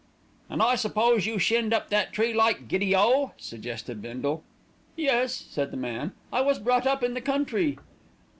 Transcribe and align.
"And 0.49 0.63
I 0.63 0.73
suppose 0.73 1.27
you 1.27 1.37
shinned 1.37 1.75
up 1.75 1.89
that 1.89 2.11
tree 2.11 2.33
like 2.33 2.67
giddy 2.67 2.95
o?" 2.95 3.33
suggested 3.37 4.01
Bindle. 4.01 4.43
"Yes," 4.95 5.31
said 5.51 5.69
the 5.69 5.77
man, 5.77 6.13
"I 6.33 6.41
was 6.41 6.57
brought 6.57 6.87
up 6.87 7.03
in 7.03 7.13
the 7.13 7.21
country." 7.21 7.77